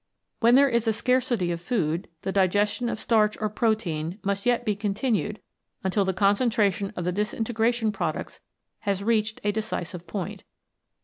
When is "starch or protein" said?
2.99-4.17